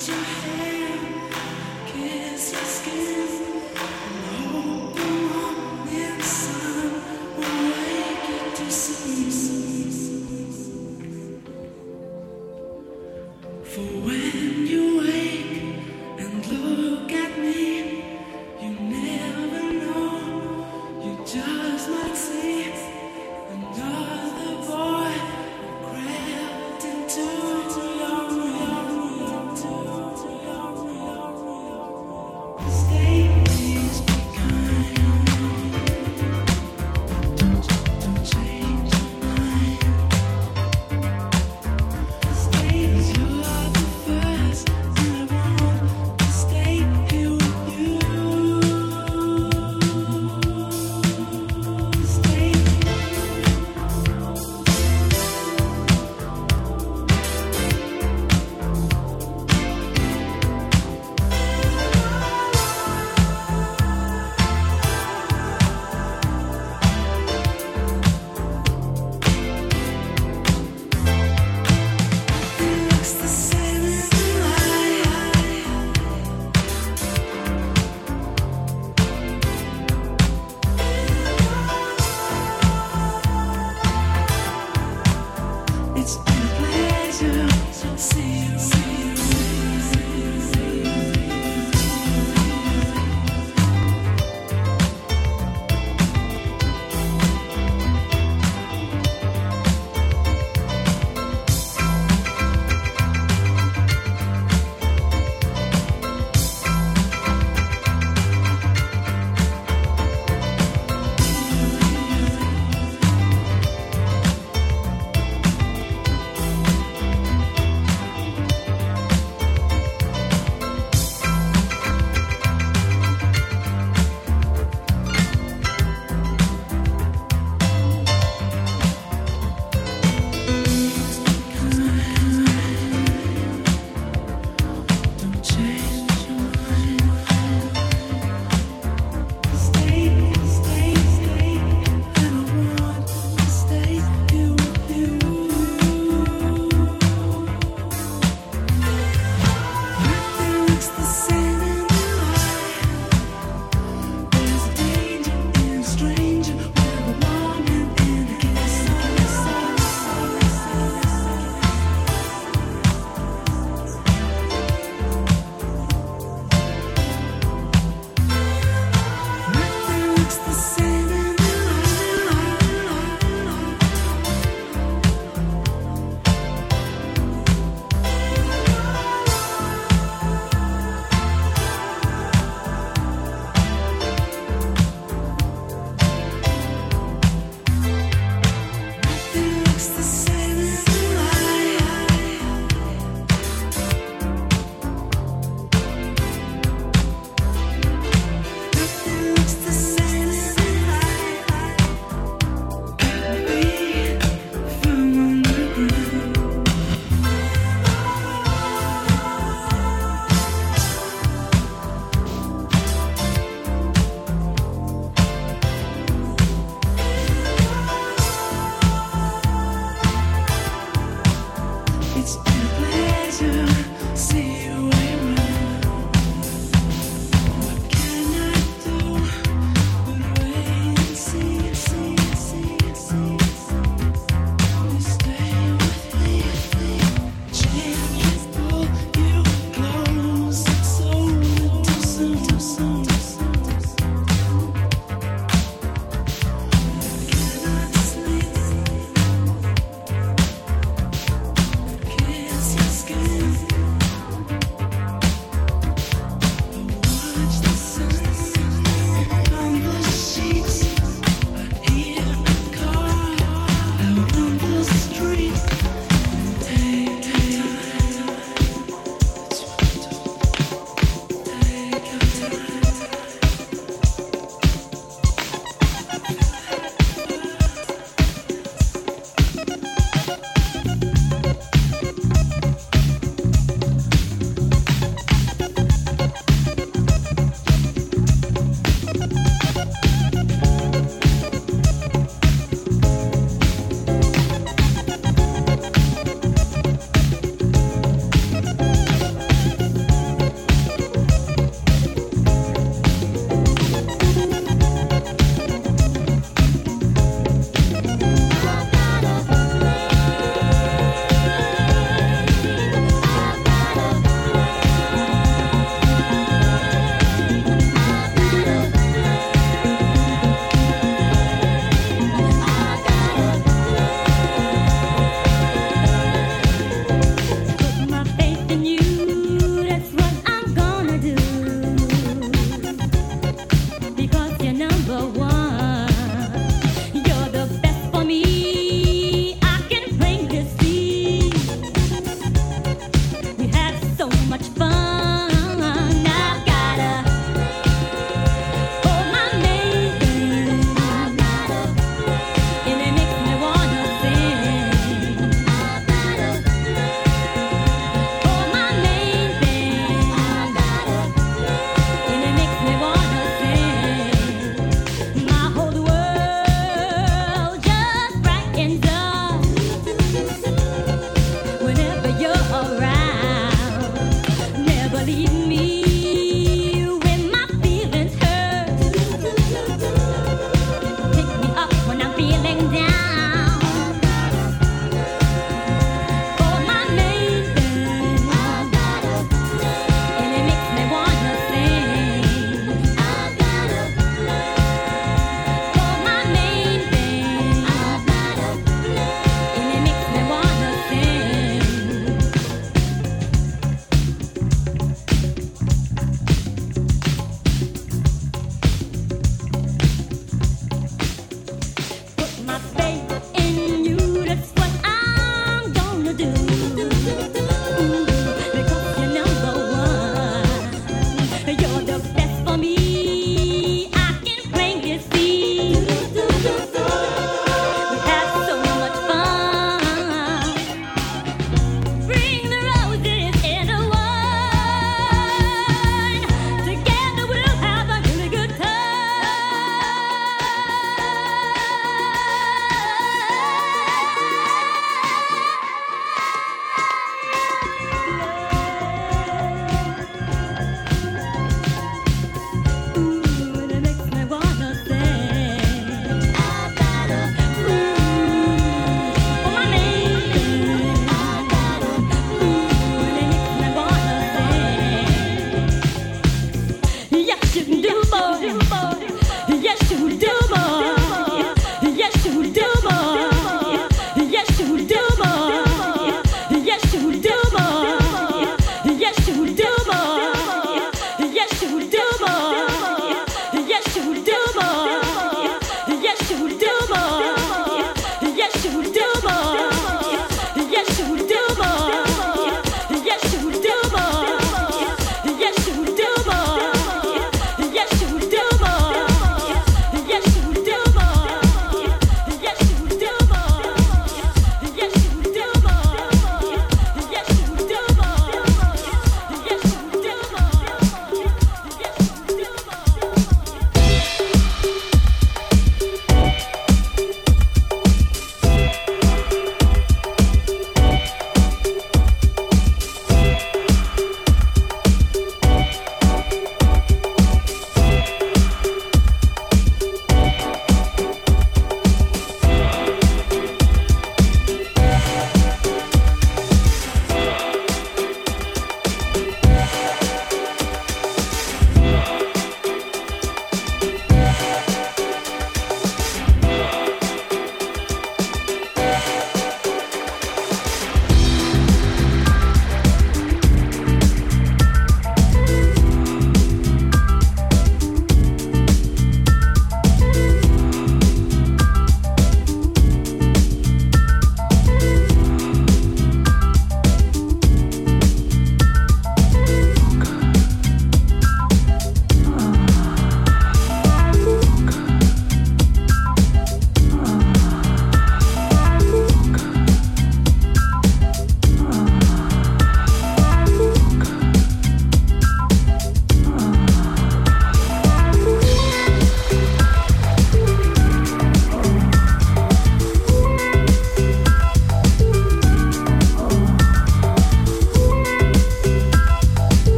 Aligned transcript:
Your 0.00 0.16
skin. 0.24 0.69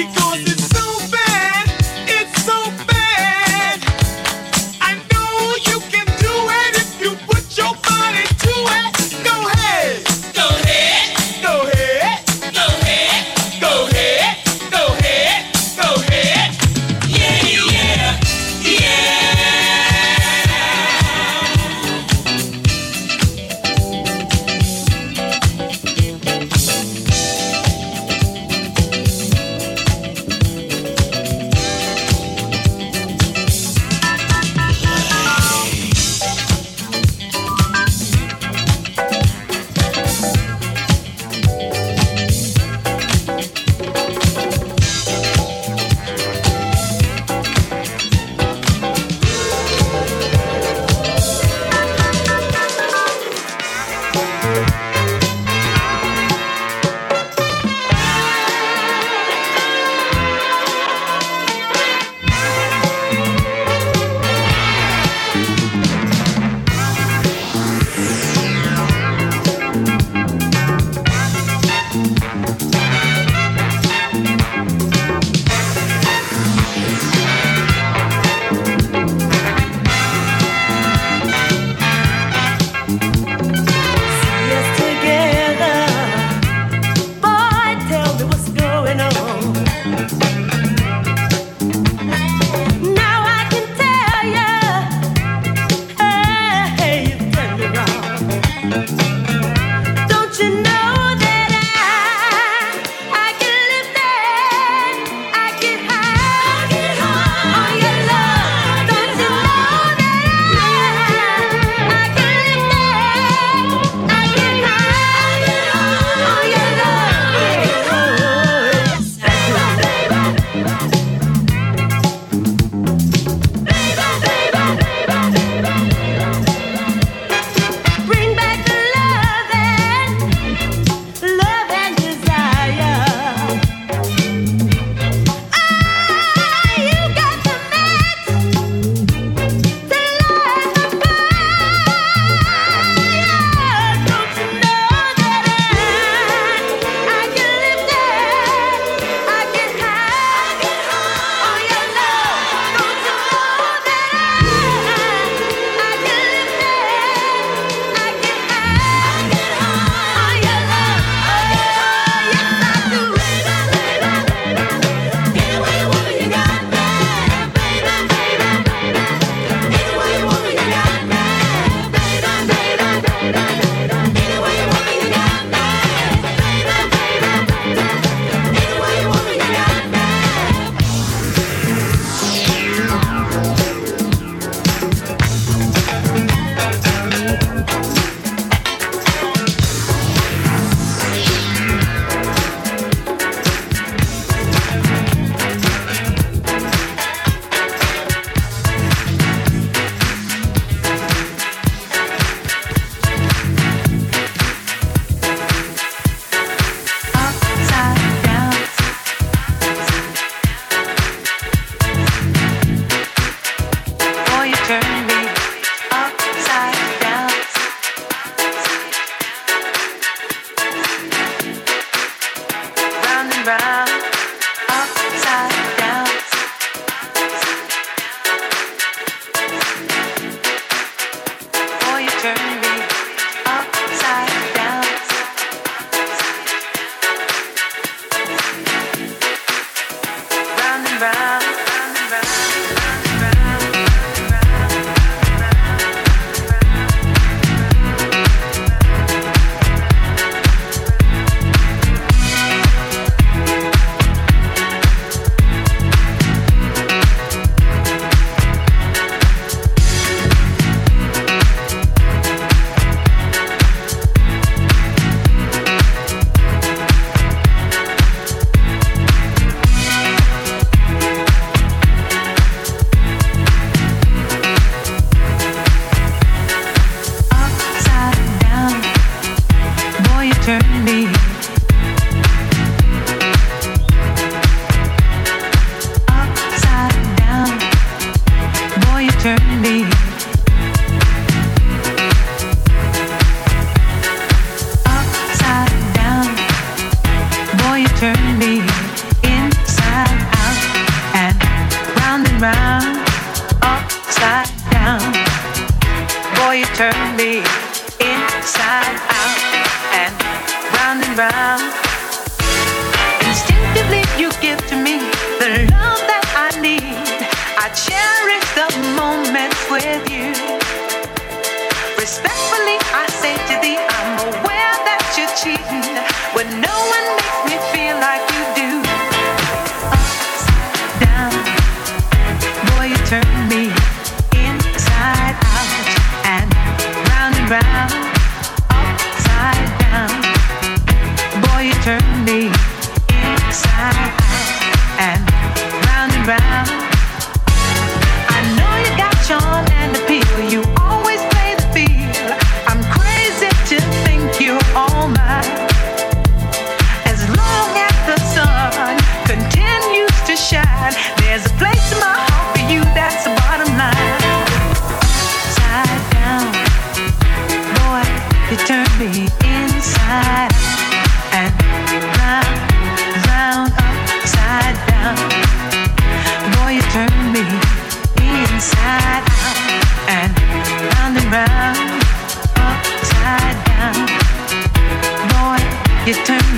Because. 0.00 0.30
goes 0.40 0.59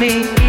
me. 0.02 0.41